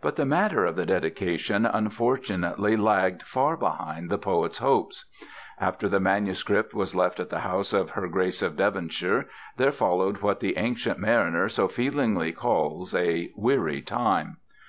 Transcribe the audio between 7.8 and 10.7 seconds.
her Grace of Devonshire there followed what the